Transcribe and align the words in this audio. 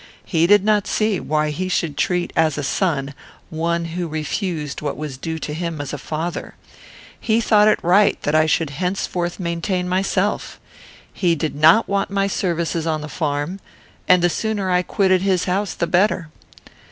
He 0.25 0.47
did 0.47 0.63
not 0.65 0.87
see 0.87 1.19
why 1.19 1.51
he 1.51 1.69
should 1.69 1.95
treat 1.95 2.33
as 2.35 2.57
a 2.57 2.63
son 2.63 3.13
one 3.51 3.85
who 3.93 4.07
refused 4.07 4.81
what 4.81 4.97
was 4.97 5.15
due 5.15 5.37
to 5.37 5.53
him 5.53 5.79
as 5.79 5.93
a 5.93 5.99
father. 5.99 6.55
He 7.19 7.39
thought 7.39 7.67
it 7.67 7.77
right 7.83 8.19
that 8.23 8.33
I 8.33 8.47
should 8.47 8.71
henceforth 8.71 9.39
maintain 9.39 9.87
myself. 9.87 10.59
He 11.13 11.35
did 11.35 11.53
not 11.53 11.87
want 11.87 12.09
my 12.09 12.25
services 12.25 12.87
on 12.87 13.01
the 13.01 13.09
farm, 13.09 13.59
and 14.07 14.23
the 14.23 14.29
sooner 14.31 14.71
I 14.71 14.81
quitted 14.81 15.21
his 15.21 15.43
house 15.45 15.75
the 15.75 15.85
better. 15.85 16.29